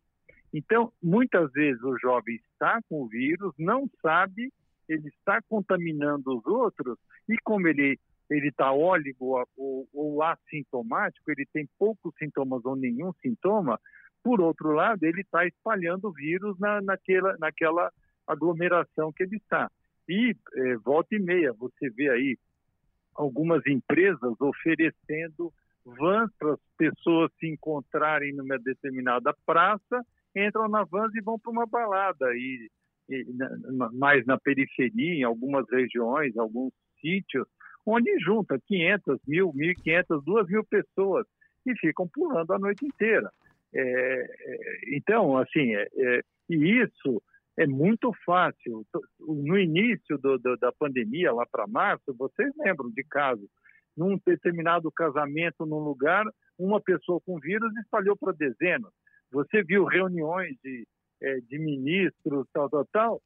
[0.52, 4.52] Então, muitas vezes o jovem está com o vírus, não sabe,
[4.88, 7.98] ele está contaminando os outros, e como ele
[8.30, 13.76] ele está óligo ou, ou assintomático, ele tem poucos sintomas ou nenhum sintoma,
[14.22, 17.92] por outro lado, ele está espalhando o vírus na, naquela, naquela
[18.26, 19.70] aglomeração que ele está.
[20.08, 22.38] E é, volta e meia, você vê aí
[23.14, 25.52] algumas empresas oferecendo
[25.84, 30.04] vans para as pessoas se encontrarem numa determinada praça,
[30.36, 32.26] entram na van e vão para uma balada.
[33.72, 37.46] Na, mais na periferia, em algumas regiões, alguns sítios,
[37.84, 41.26] onde junta 500, mil, 1.500, 2 mil pessoas
[41.66, 43.30] e ficam pulando a noite inteira.
[43.72, 47.22] É, é, então, assim, é, é, e isso
[47.58, 48.84] é muito fácil.
[49.20, 53.48] No início do, do, da pandemia, lá para março, vocês lembram de casos.
[53.96, 56.24] Num determinado casamento, num lugar,
[56.58, 58.92] uma pessoa com vírus espalhou para dezenas.
[59.30, 60.86] Você viu reuniões de,
[61.48, 63.22] de ministros, tal, tal, tal,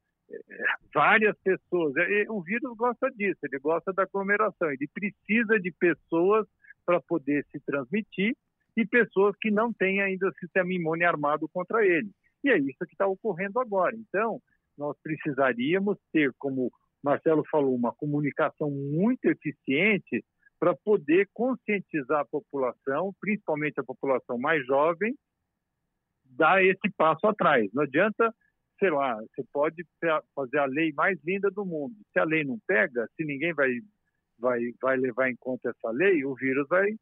[0.93, 1.95] várias pessoas.
[2.29, 6.47] O vírus gosta disso, ele gosta da aglomeração, ele precisa de pessoas
[6.85, 8.35] para poder se transmitir
[8.77, 12.11] e pessoas que não têm ainda sistema imune armado contra ele.
[12.43, 13.95] E é isso que está ocorrendo agora.
[13.97, 14.41] Então,
[14.77, 20.25] nós precisaríamos ter, como Marcelo falou, uma comunicação muito eficiente
[20.59, 25.15] para poder conscientizar a população, principalmente a população mais jovem,
[26.25, 27.71] dar esse passo atrás.
[27.73, 28.35] Não adianta,
[28.79, 29.85] sei lá, você pode
[30.35, 31.95] fazer a lei mais linda do mundo.
[32.13, 33.71] Se a lei não pega, se ninguém vai,
[34.39, 36.95] vai, vai levar em conta essa lei, o vírus vai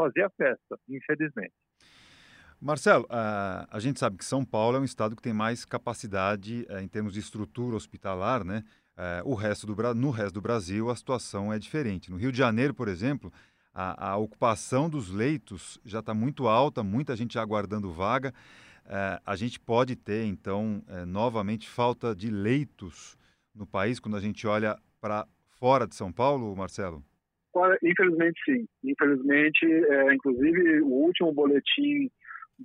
[0.00, 1.52] fazer a festa, infelizmente.
[2.60, 6.82] Marcelo, a, gente sabe que São Paulo é um estado que tem mais capacidade é,
[6.82, 8.64] em termos de estrutura hospitalar, né?
[8.96, 12.10] É, o resto do, no resto do Brasil a situação é diferente.
[12.10, 13.32] No Rio de Janeiro, por exemplo,
[13.72, 18.34] a, a ocupação dos leitos já está muito alta, muita gente aguardando vaga.
[18.84, 23.16] É, a gente pode ter, então, novamente falta de leitos
[23.54, 25.26] no país quando a gente olha para
[25.58, 27.02] fora de São Paulo, Marcelo?
[27.82, 28.66] Infelizmente sim.
[28.84, 32.10] Infelizmente, é, inclusive o último boletim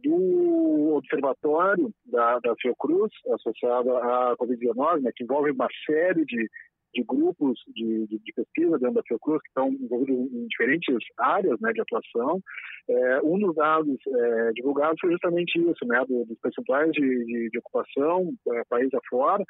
[0.03, 6.49] do observatório da, da Fiocruz, associado à Covid-19, né, que envolve uma série de,
[6.95, 11.59] de grupos de, de, de, pesquisa dentro da Fiocruz que estão envolvidos em diferentes áreas
[11.59, 12.41] né, de atuação.
[12.89, 17.59] É, um dos dados é, divulgados foi justamente isso, né, do, dos percentuais de, de
[17.59, 19.43] ocupação é, país afora,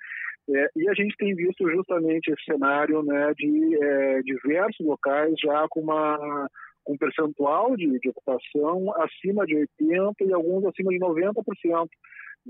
[0.49, 5.65] é, e a gente tem visto justamente esse cenário né, de é, diversos locais já
[5.69, 6.49] com uma
[6.84, 11.89] com percentual de, de ocupação acima de 80% e alguns acima de 90%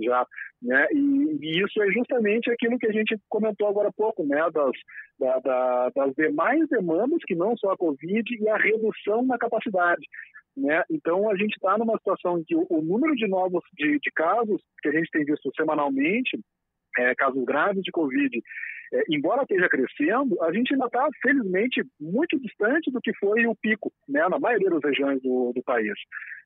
[0.03, 0.25] já,
[0.61, 0.87] né?
[0.91, 4.41] E, e, isso é justamente aquilo que a gente comentou agora há pouco, né?
[4.51, 4.71] Das,
[5.19, 10.05] da, da, das demais demandas que não só a Covid e a redução na capacidade,
[10.55, 10.83] né?
[10.89, 14.11] Então a gente está numa situação em que o, o número de novos de, de,
[14.11, 16.39] casos que a gente tem visto semanalmente,
[16.97, 18.41] é, casos graves de Covid,
[18.93, 23.55] é, embora esteja crescendo, a gente ainda está, felizmente, muito distante do que foi o
[23.55, 25.93] pico, né, na maioria das regiões do, do país.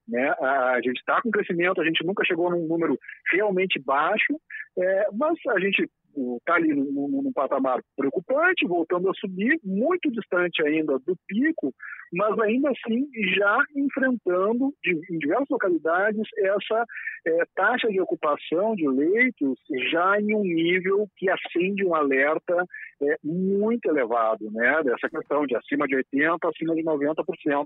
[0.09, 0.33] Né?
[0.39, 2.97] A gente está com crescimento, a gente nunca chegou num número
[3.31, 4.39] realmente baixo,
[4.77, 10.97] é, mas a gente está ali num, patamar preocupante, voltando a subir, muito distante ainda
[10.99, 11.73] do pico,
[12.11, 16.85] mas ainda assim já enfrentando em diversas localidades essa
[17.25, 19.59] é, taxa de ocupação de leitos
[19.91, 22.65] já em um nível que acende um alerta
[23.01, 27.65] é, muito elevado, né, dessa questão de acima de 80%, acima de 90%.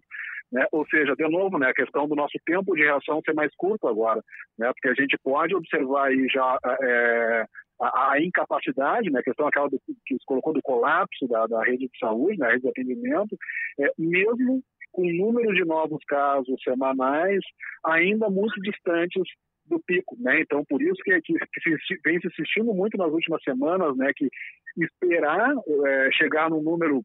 [0.51, 0.65] Né?
[0.71, 3.87] Ou seja, de novo, né, a questão do nosso tempo de reação ser mais curto
[3.87, 4.21] agora,
[4.57, 7.45] né, porque a gente pode observar aí já é,
[7.83, 11.63] a, a, incapacidade, né, a questão aquela do, que se colocou do colapso da, da
[11.63, 13.37] rede de saúde, da rede de atendimento,
[13.79, 17.41] é, mesmo com números de novos casos semanais
[17.83, 19.23] ainda muito distantes
[19.65, 20.41] do pico, né?
[20.41, 24.11] Então, por isso que, que, que se, vem se assistindo muito nas últimas semanas, né?
[24.15, 24.29] Que
[24.77, 25.53] esperar
[25.85, 27.01] é, chegar num número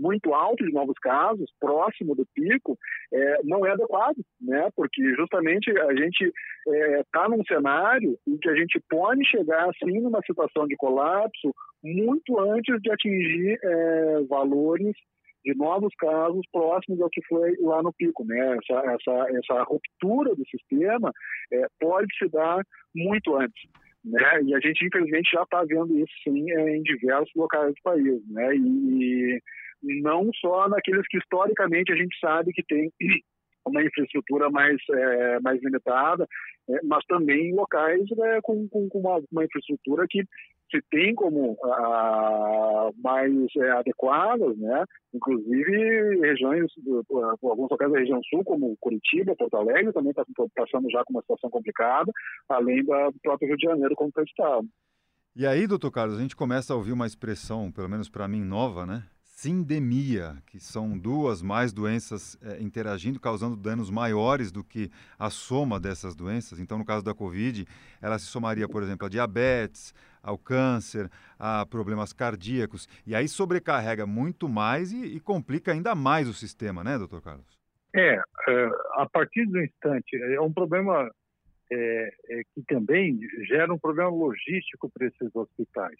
[0.00, 2.78] muito alto de novos casos, próximo do pico,
[3.12, 4.68] é, não é adequado, né?
[4.74, 9.68] Porque justamente a gente está é, tá num cenário em que a gente pode chegar
[9.68, 14.96] assim numa situação de colapso muito antes de atingir é, valores
[15.44, 18.58] de novos casos próximos ao que foi lá no pico, né?
[18.58, 21.12] Essa, essa, essa ruptura do sistema
[21.52, 22.62] é, pode se dar
[22.94, 23.62] muito antes.
[24.04, 24.42] Né?
[24.44, 28.22] E a gente, infelizmente, já está vendo isso, sim, é, em diversos locais do país.
[28.28, 28.56] Né?
[28.56, 29.42] E,
[29.82, 32.92] não só naqueles que historicamente a gente sabe que tem
[33.66, 36.26] uma infraestrutura mais, é, mais limitada,
[36.68, 40.22] é, mas também em locais é, com, com, com uma, uma, infraestrutura que
[40.70, 44.84] se tem como a, mais é, adequadas, né?
[45.12, 46.70] inclusive regiões,
[47.42, 51.22] alguns locais da região sul, como Curitiba, Porto Alegre, também está passando já com uma
[51.22, 52.12] situação complicada,
[52.48, 54.60] além da, do próprio Rio de Janeiro como está.
[55.34, 58.42] E aí, doutor Carlos, a gente começa a ouvir uma expressão, pelo menos para mim,
[58.42, 59.04] nova, né?
[59.40, 65.80] Sindemia, que são duas mais doenças é, interagindo, causando danos maiores do que a soma
[65.80, 66.60] dessas doenças.
[66.60, 67.64] Então, no caso da Covid,
[68.02, 74.04] ela se somaria, por exemplo, a diabetes, ao câncer, a problemas cardíacos, e aí sobrecarrega
[74.04, 77.58] muito mais e, e complica ainda mais o sistema, né, doutor Carlos?
[77.96, 81.10] É, é a partir do instante, é um problema
[81.72, 85.96] é, é, que também gera um problema logístico para esses hospitais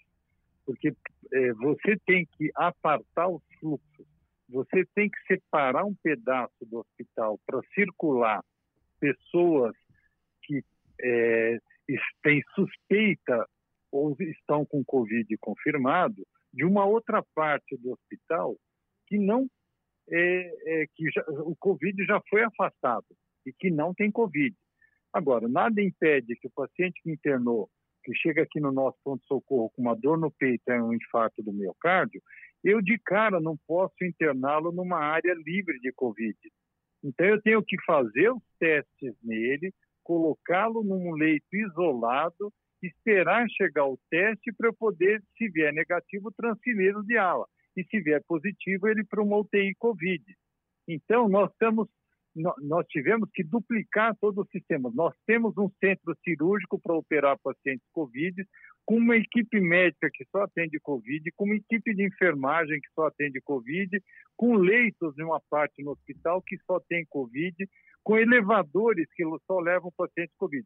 [0.71, 0.95] porque
[1.33, 4.07] é, você tem que apartar os fluxos
[4.51, 8.43] você tem que separar um pedaço do hospital para circular
[8.99, 9.73] pessoas
[10.43, 10.61] que
[11.01, 11.57] é,
[12.21, 13.47] têm suspeita
[13.91, 18.57] ou estão com Covid confirmado, de uma outra parte do hospital
[19.07, 19.49] que não
[20.09, 23.05] é, é, que já, o Covid já foi afastado
[23.45, 24.55] e que não tem Covid.
[25.13, 27.69] Agora, nada impede que o paciente que internou,
[28.03, 31.53] que chega aqui no nosso ponto-socorro com uma dor no peito e um infarto do
[31.53, 32.21] miocárdio,
[32.63, 36.37] eu de cara não posso interná-lo numa área livre de Covid.
[37.03, 43.99] Então, eu tenho que fazer os testes nele, colocá-lo num leito isolado, esperar chegar o
[44.09, 47.45] teste para eu poder, se vier negativo, transferi-lo de ala.
[47.75, 50.23] E se vier positivo, ele para uma UTI Covid.
[50.87, 51.87] Então, nós estamos
[52.35, 54.89] nós tivemos que duplicar todo o sistema.
[54.93, 58.45] Nós temos um centro cirúrgico para operar pacientes Covid,
[58.85, 63.07] com uma equipe médica que só atende Covid, com uma equipe de enfermagem que só
[63.07, 64.01] atende Covid,
[64.37, 67.55] com leitos em uma parte no hospital que só tem Covid,
[68.03, 70.65] com elevadores que só levam pacientes Covid.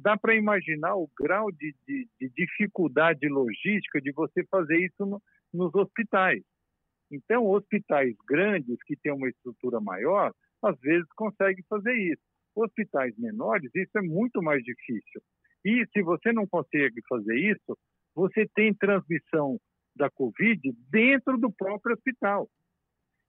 [0.00, 5.22] Dá para imaginar o grau de, de, de, dificuldade logística de você fazer isso no,
[5.52, 6.42] nos hospitais.
[7.10, 10.32] Então, hospitais grandes que têm uma estrutura maior,
[10.66, 12.22] às vezes consegue fazer isso.
[12.54, 15.20] Hospitais menores, isso é muito mais difícil.
[15.64, 17.78] E se você não consegue fazer isso,
[18.14, 19.58] você tem transmissão
[19.96, 22.48] da Covid dentro do próprio hospital.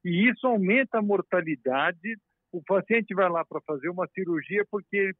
[0.03, 2.17] E isso aumenta a mortalidade.
[2.51, 5.11] O paciente vai lá para fazer uma cirurgia porque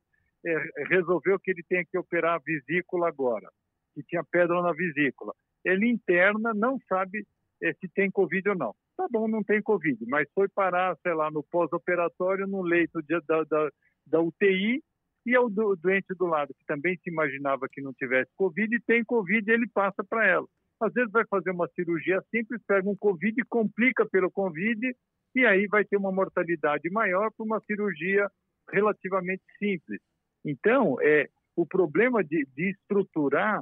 [0.45, 3.49] é, resolveu que ele tem que operar a vesícula agora,
[3.93, 5.33] que tinha pedra na vesícula.
[5.63, 7.25] Ele interna, não sabe
[7.63, 8.75] é, se tem Covid ou não.
[8.97, 13.19] Tá bom, não tem Covid, mas foi parar, sei lá, no pós-operatório, no leito de,
[13.21, 13.69] da, da,
[14.07, 14.81] da, UTI,
[15.25, 18.73] e é o do, doente do lado, que também se imaginava que não tivesse Covid,
[18.73, 20.47] e tem Covid, ele passa para ela.
[20.79, 24.95] Às vezes vai fazer uma cirurgia simples, pega um Covid, complica pelo Covid,
[25.35, 28.29] e aí vai ter uma mortalidade maior para uma cirurgia
[28.71, 29.99] relativamente simples.
[30.45, 33.61] Então, é, o problema de, de estruturar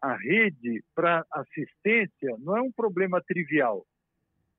[0.00, 3.84] a rede para assistência não é um problema trivial.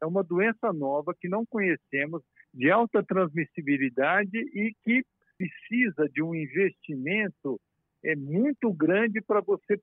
[0.02, 5.04] É uma doença nova que não conhecemos, de alta transmissibilidade e que
[5.38, 7.60] precisa de um investimento
[8.04, 9.80] é muito grande para você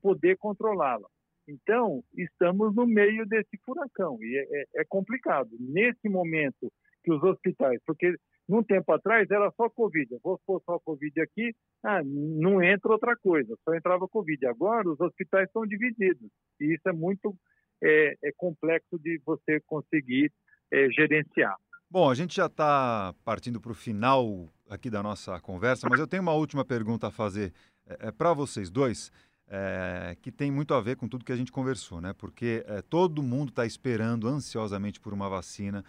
[0.00, 1.08] poder controlá-la.
[1.48, 5.50] Então, estamos no meio desse furacão e é, é, é complicado.
[5.58, 6.72] Nesse momento
[7.04, 8.16] que os hospitais, porque
[8.48, 10.12] num tempo atrás era só Covid.
[10.12, 14.46] Eu vou pôr só Covid aqui, ah, não entra outra coisa, só entrava Covid.
[14.46, 17.34] Agora os hospitais estão divididos e isso é muito
[17.82, 20.32] é, é complexo de você conseguir
[20.72, 21.56] é, gerenciar.
[21.88, 26.06] Bom, a gente já está partindo para o final aqui da nossa conversa, mas eu
[26.06, 27.52] tenho uma última pergunta a fazer
[27.86, 29.10] é, é para vocês dois.
[29.48, 32.12] É, que tem muito a ver com tudo que a gente conversou, né?
[32.12, 35.84] Porque é, todo mundo está esperando ansiosamente por uma vacina.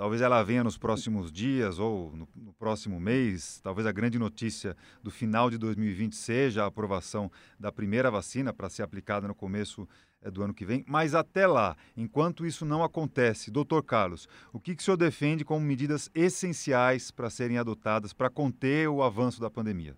[0.00, 3.60] Talvez ela venha nos próximos dias ou no, no, próximo mês.
[3.60, 8.70] Talvez a grande notícia do final de 2020 seja a aprovação da primeira vacina para
[8.70, 9.86] ser aplicada no começo
[10.22, 10.82] é, do ano que vem.
[10.88, 15.44] Mas até lá, enquanto isso não acontece, doutor Carlos, o que, que o senhor defende
[15.44, 19.94] como medidas essenciais para serem adotadas para conter o avanço da pandemia?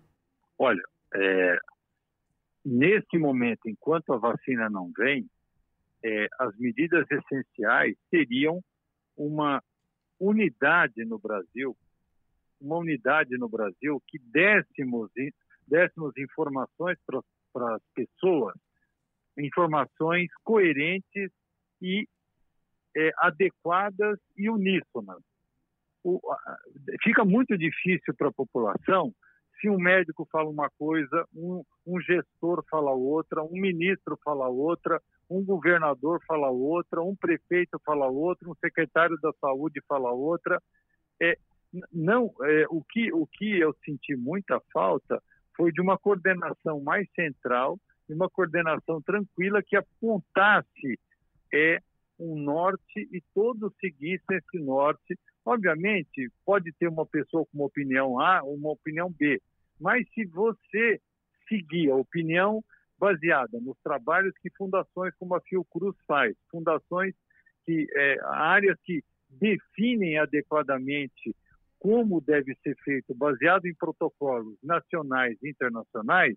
[0.59, 0.83] Olha,
[1.15, 1.57] é,
[2.65, 5.25] nesse momento, enquanto a vacina não vem,
[6.03, 8.61] é, as medidas essenciais seriam
[9.15, 9.63] uma
[10.29, 11.75] unidade no Brasil,
[12.59, 15.11] uma unidade no Brasil que dessemos,
[15.67, 18.55] dessemos informações para as pessoas,
[19.37, 21.31] informações coerentes
[21.81, 22.07] e
[22.95, 25.21] é, adequadas e uníssonas.
[26.03, 26.19] O,
[27.01, 29.13] fica muito difícil para a população
[29.59, 35.01] se um médico fala uma coisa, um, um gestor fala outra, um ministro fala outra,
[35.37, 40.61] um governador fala outra, um prefeito fala outra, um secretário da saúde fala outra.
[41.21, 41.37] É,
[41.91, 45.21] não, é, o, que, o que eu senti muita falta
[45.55, 50.99] foi de uma coordenação mais central, de uma coordenação tranquila que apontasse
[51.51, 51.79] é,
[52.19, 55.17] um norte e todos seguissem esse norte.
[55.43, 59.41] Obviamente, pode ter uma pessoa com uma opinião A ou uma opinião B,
[59.79, 61.01] mas se você
[61.49, 62.63] seguir a opinião
[63.03, 67.13] baseada nos trabalhos que fundações como a Fiocruz faz, fundações
[67.65, 71.35] que é, áreas que definem adequadamente
[71.77, 76.33] como deve ser feito, baseado em protocolos nacionais e internacionais,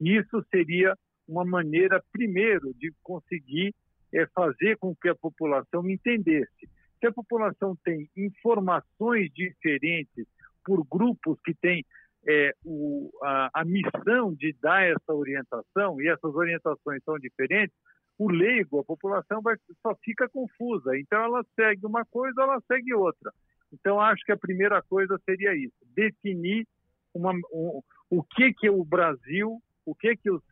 [0.00, 0.96] isso seria
[1.28, 3.74] uma maneira, primeiro, de conseguir
[4.14, 6.70] é, fazer com que a população entendesse.
[6.98, 10.26] Se a população tem informações diferentes
[10.64, 11.84] por grupos que têm
[12.26, 17.74] é, o, a, a, missão de dar essa orientação, e essas orientações são diferentes,
[18.18, 20.98] o leigo, a população vai, só fica confusa.
[20.98, 23.32] Então, ela segue uma coisa, ela segue outra.
[23.72, 26.66] Então, acho que a primeira coisa seria isso: definir
[27.14, 30.42] uma, um, o que que o Brasil, o que que os,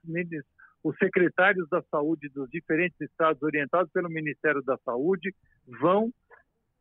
[0.82, 5.34] os secretários da saúde dos diferentes estados orientados pelo Ministério da Saúde
[5.66, 6.12] vão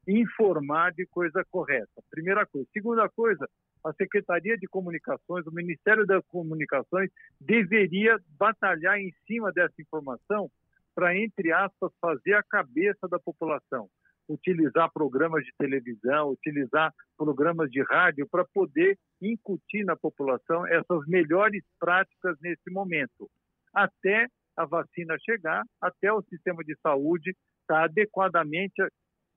[0.07, 1.89] informar de coisa correta.
[2.11, 2.67] Primeira coisa.
[2.71, 3.49] Segunda coisa,
[3.85, 10.49] a Secretaria de Comunicações, o Ministério das Comunicações deveria batalhar em cima dessa informação
[10.95, 13.87] para, entre aspas, fazer a cabeça da população.
[14.27, 21.63] Utilizar programas de televisão, utilizar programas de rádio para poder incutir na população essas melhores
[21.79, 23.29] práticas nesse momento,
[23.71, 24.27] até
[24.57, 28.81] a vacina chegar, até o sistema de saúde estar adequadamente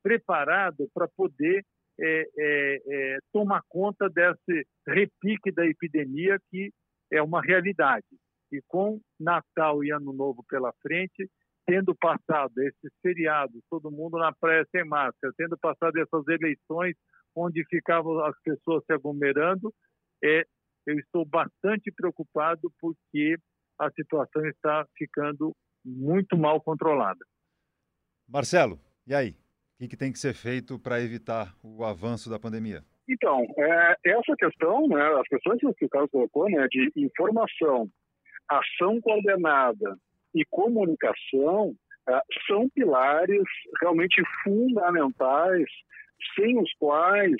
[0.02, 1.66] preparado para poder
[2.00, 6.72] é, é, é, tomar conta desse repique da epidemia que
[7.12, 8.06] é uma realidade.
[8.52, 11.28] E com Natal e Ano Novo pela frente,
[11.66, 16.96] tendo passado esses feriados, todo mundo na praia sem máscara, tendo passado essas eleições
[17.36, 19.72] onde ficavam as pessoas se aglomerando,
[20.24, 20.44] é,
[20.86, 23.36] eu estou bastante preocupado porque
[23.78, 27.24] a situação está ficando muito mal controlada.
[28.26, 29.36] Marcelo, e aí?
[29.78, 32.82] O que, que tem que ser feito para evitar o avanço da pandemia?
[33.08, 37.88] Então, é, essa questão, né, as questões que o Carlos colocou, né, de informação,
[38.48, 39.96] ação coordenada
[40.34, 41.76] e comunicação,
[42.08, 43.44] é, são pilares
[43.80, 45.70] realmente fundamentais,
[46.34, 47.36] sem os quais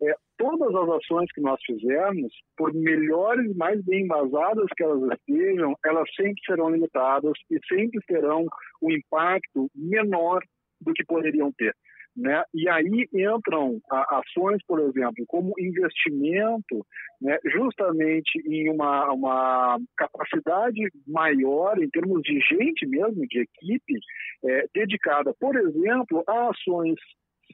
[0.00, 5.18] é, todas as ações que nós fizermos, por melhores e mais bem embasadas que elas
[5.18, 8.46] estejam, elas sempre serão limitadas e sempre terão
[8.80, 10.40] um impacto menor
[10.80, 11.74] do que poderiam ter.
[12.16, 12.42] Né?
[12.52, 16.84] E aí entram ações, por exemplo, como investimento,
[17.20, 23.94] né, justamente em uma, uma capacidade maior em termos de gente mesmo, de equipe,
[24.44, 26.98] é, dedicada, por exemplo, a ações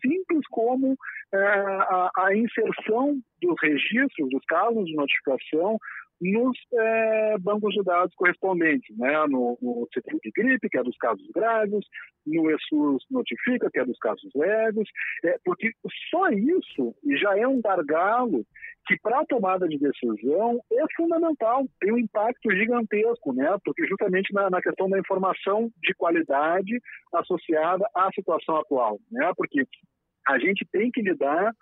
[0.01, 0.97] simples como
[1.35, 5.79] é, a, a inserção dos registros, dos casos de notificação
[6.21, 9.13] nos é, bancos de dados correspondentes, né?
[9.29, 11.85] no, no de gripe, que é dos casos graves,
[12.27, 14.89] no ESUS Notifica, que é dos casos leves,
[15.25, 15.73] é, porque
[16.11, 18.45] só isso já é um gargalo
[18.87, 23.55] que para a tomada de decisão é fundamental, tem um impacto gigantesco, né?
[23.65, 26.81] porque justamente na, na questão da informação de qualidade
[27.15, 29.31] associada à situação atual, né?
[29.37, 29.67] porque
[30.29, 31.53] a gente tem que lidar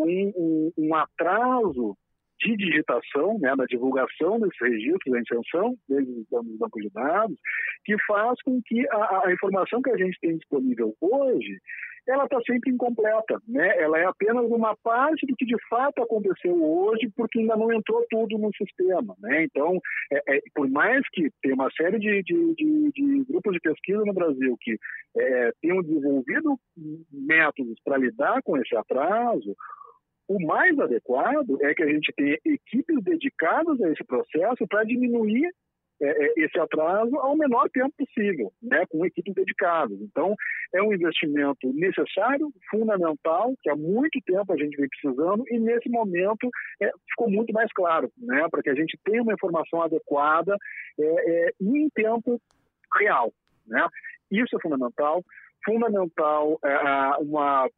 [0.00, 1.94] com um, um atraso
[2.40, 7.36] de digitação, né, da divulgação desses registros, da intenção deles nos bancos de dados,
[7.84, 11.60] que faz com que a, a informação que a gente tem disponível hoje
[12.08, 13.78] ela está sempre incompleta, né?
[13.78, 18.04] Ela é apenas uma parte do que de fato aconteceu hoje, porque ainda não entrou
[18.08, 19.44] tudo no sistema, né?
[19.44, 19.78] Então,
[20.10, 24.02] é, é, por mais que tenha uma série de, de, de, de, grupos de pesquisa
[24.04, 24.78] no Brasil que
[25.16, 26.58] é, tenham desenvolvido
[27.12, 29.54] métodos para lidar com esse atraso,
[30.30, 35.50] o mais adequado é que a gente tenha equipes dedicadas a esse processo para diminuir
[36.00, 40.00] é, é, esse atraso ao menor tempo possível, né, com equipes dedicadas.
[40.00, 40.36] Então,
[40.72, 45.88] é um investimento necessário, fundamental, que há muito tempo a gente vem precisando, e nesse
[45.90, 46.48] momento
[46.80, 50.56] é, ficou muito mais claro, né, para que a gente tenha uma informação adequada
[50.96, 52.40] é, é em tempo
[52.96, 53.32] real.
[53.66, 53.84] Né?
[54.30, 55.24] Isso é fundamental.
[55.64, 57.68] Fundamental é, uma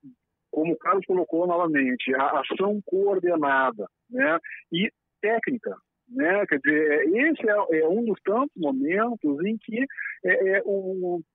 [0.52, 4.38] como o Carlos colocou novamente, a ação coordenada né,
[4.70, 5.74] e técnica.
[6.14, 6.44] Né?
[6.46, 9.86] Quer dizer, esse é, é um dos tantos momentos em que
[10.24, 10.62] é, é,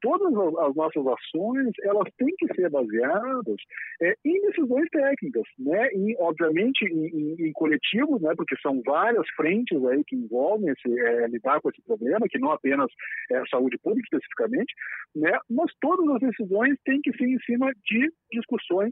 [0.01, 3.55] todas as nossas ações elas têm que ser baseadas
[4.01, 5.89] é, em decisões técnicas, né?
[5.93, 8.34] E, obviamente em, em, em, coletivos, né?
[8.36, 12.51] Porque são várias frentes aí que envolvem esse, é, lidar com esse problema, que não
[12.51, 12.91] apenas
[13.32, 14.73] é saúde pública especificamente,
[15.15, 15.32] né?
[15.49, 18.91] Mas todas as decisões têm que ser em cima de discussões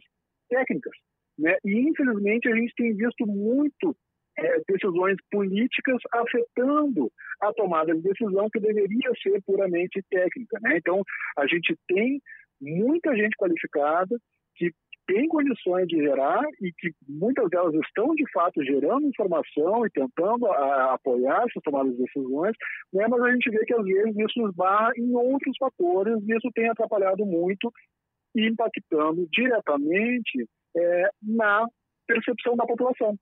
[0.49, 0.93] técnicas.
[1.37, 1.57] Né?
[1.65, 3.95] E, infelizmente, a gente tem visto muito
[4.37, 7.11] é, decisões políticas afetando
[7.41, 10.59] a tomada de decisão que deveria ser puramente técnica.
[10.61, 10.77] Né?
[10.77, 11.01] Então,
[11.37, 12.19] a gente tem
[12.61, 14.17] muita gente qualificada
[14.55, 14.71] que
[15.07, 20.47] tem condições de gerar e que muitas delas estão de fato gerando informação e tentando
[20.47, 22.55] a, apoiar essas tomadas de decisões,
[22.91, 23.05] né?
[23.07, 26.69] mas a gente vê que às vezes isso esbarra em outros fatores e isso tem
[26.69, 27.71] atrapalhado muito
[28.35, 31.65] impactando diretamente é, na
[32.07, 33.15] percepção da população.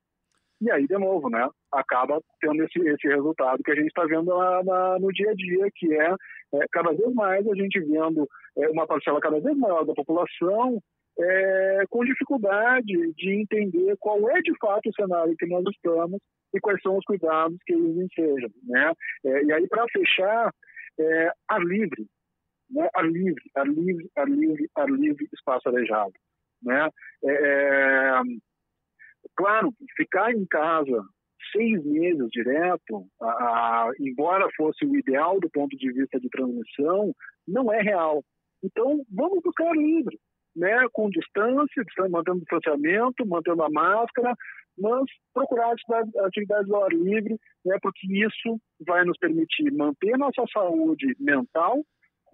[0.64, 4.34] E aí, de novo, né, acaba tendo esse, esse resultado que a gente está vendo
[4.64, 6.16] na, no dia a dia, que é,
[6.54, 8.26] é, cada vez mais a gente vendo
[8.58, 10.80] é, uma parcela cada vez maior da população
[11.20, 16.18] é, com dificuldade de entender qual é de fato o cenário que nós estamos
[16.56, 18.50] e quais são os cuidados que eles ensejam.
[18.64, 18.94] Né?
[19.26, 20.50] É, e aí, para fechar,
[20.98, 22.08] é, ar livre
[22.70, 22.90] Né?
[22.96, 26.14] Ar livre, ar livre, ar livre, ar livre, espaço arejado.
[26.64, 26.90] Né?
[27.26, 28.22] É, é,
[29.36, 31.04] claro, ficar em casa
[31.52, 37.14] seis meses direto, a, a, embora fosse o ideal do ponto de vista de transmissão,
[37.48, 38.24] não é real.
[38.64, 40.18] Então, vamos buscar livre,
[40.56, 40.88] né?
[40.92, 44.34] com distância, mantendo o distanciamento, mantendo a máscara,
[44.78, 45.04] mas
[45.34, 47.78] procurar atividades, atividades ao ar livre, né?
[47.82, 51.84] porque isso vai nos permitir manter nossa saúde mental,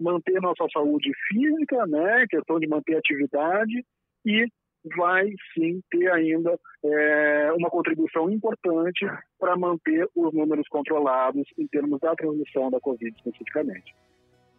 [0.00, 2.24] manter nossa saúde física, né?
[2.30, 3.84] questão de manter atividade,
[4.24, 4.46] e
[4.96, 9.06] vai sim ter ainda é, uma contribuição importante
[9.38, 13.94] para manter os números controlados em termos da transmissão da Covid especificamente.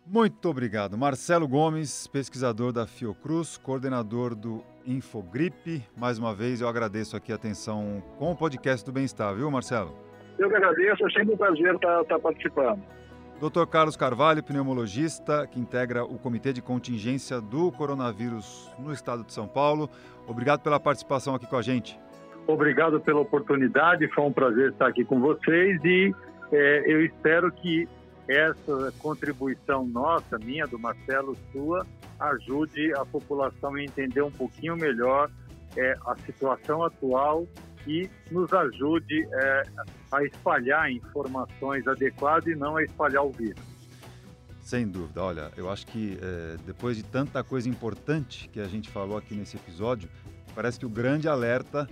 [0.05, 0.97] Muito obrigado.
[0.97, 5.83] Marcelo Gomes, pesquisador da Fiocruz, coordenador do Infogripe.
[5.95, 9.95] Mais uma vez eu agradeço aqui a atenção com o podcast do Bem-Estar, viu, Marcelo?
[10.39, 12.81] Eu que agradeço, é sempre um prazer estar, estar participando.
[13.41, 13.65] Dr.
[13.65, 19.47] Carlos Carvalho, pneumologista, que integra o Comitê de Contingência do Coronavírus no estado de São
[19.47, 19.89] Paulo.
[20.27, 21.99] Obrigado pela participação aqui com a gente.
[22.45, 26.13] Obrigado pela oportunidade, foi um prazer estar aqui com vocês e
[26.51, 27.89] é, eu espero que
[28.27, 31.83] essa contribuição nossa, minha, do Marcelo, sua,
[32.19, 35.31] ajude a população a entender um pouquinho melhor
[35.75, 37.47] é, a situação atual
[37.87, 39.63] e nos ajude é,
[40.11, 43.61] a espalhar informações adequadas e não a espalhar o vírus.
[44.61, 45.23] Sem dúvida.
[45.23, 49.35] Olha, eu acho que é, depois de tanta coisa importante que a gente falou aqui
[49.35, 50.09] nesse episódio,
[50.55, 51.89] parece que o grande alerta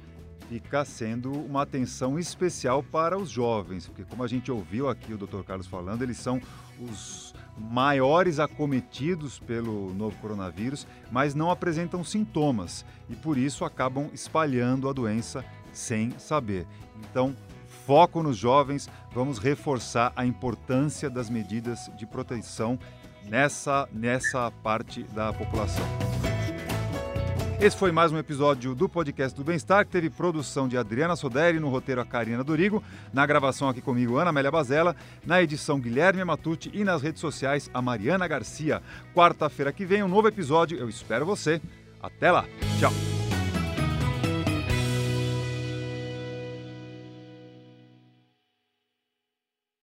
[0.47, 5.17] fica sendo uma atenção especial para os jovens, porque como a gente ouviu aqui o
[5.17, 5.43] Dr.
[5.45, 6.41] Carlos falando, eles são
[6.79, 14.89] os maiores acometidos pelo novo coronavírus, mas não apresentam sintomas e por isso acabam espalhando
[14.89, 15.43] a doença
[15.79, 16.67] sem saber.
[16.99, 17.35] Então,
[17.85, 22.77] foco nos jovens, vamos reforçar a importância das medidas de proteção
[23.25, 25.85] nessa, nessa parte da população.
[27.59, 31.59] Esse foi mais um episódio do podcast do Bem-Estar, que teve produção de Adriana Soderi,
[31.59, 36.23] no roteiro a Karina Dorigo, na gravação aqui comigo Ana Amélia Bazella, na edição Guilherme
[36.23, 38.81] Matucci e nas redes sociais a Mariana Garcia.
[39.13, 41.61] Quarta-feira que vem um novo episódio, eu espero você.
[42.01, 42.45] Até lá,
[42.79, 43.18] tchau!